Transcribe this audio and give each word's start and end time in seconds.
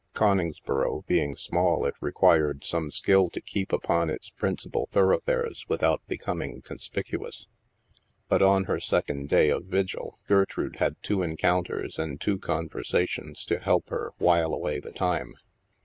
Coningsboro 0.15 1.05
being 1.05 1.35
small, 1.35 1.85
it 1.85 1.93
required 2.01 2.63
some 2.63 2.89
skill 2.89 3.29
to 3.29 3.39
keep 3.39 3.71
upon 3.71 4.09
its 4.09 4.31
principal 4.31 4.89
thoroughfares 4.91 5.67
without 5.69 6.01
be 6.07 6.17
coming 6.17 6.63
conspicuous. 6.63 7.47
But 8.27 8.41
on 8.41 8.63
her 8.63 8.79
second 8.79 9.29
day 9.29 9.51
of 9.51 9.65
vigil, 9.65 10.17
Gertrude 10.27 10.77
had 10.77 10.95
two 11.03 11.21
encounters 11.21 11.99
and 11.99 12.19
two 12.19 12.39
conver 12.39 12.83
sations 12.83 13.45
to 13.45 13.59
help 13.59 13.89
her 13.89 14.13
while 14.17 14.53
away 14.55 14.79
the 14.79 14.91
time. 14.91 15.35